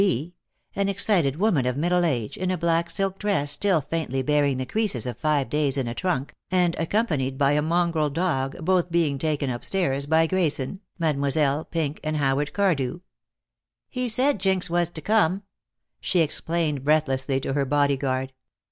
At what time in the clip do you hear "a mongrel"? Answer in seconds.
7.51-8.09